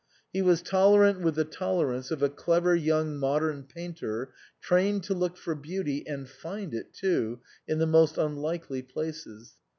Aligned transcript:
He 0.33 0.41
was 0.41 0.63
tolerant 0.63 1.21
with 1.21 1.35
the 1.35 1.45
tolerance 1.45 2.09
of 2.09 2.23
a 2.23 2.29
clever 2.29 2.73
young 2.75 3.17
modern 3.17 3.61
painter, 3.61 4.33
trained 4.59 5.03
to 5.03 5.13
look 5.13 5.37
for 5.37 5.53
beauty 5.53 6.07
(and 6.07 6.27
find 6.27 6.73
it 6.73 6.91
too) 6.91 7.41
in 7.67 7.77
the 7.77 7.85
most 7.85 8.17
unlikely 8.17 8.81
places. 8.81 9.57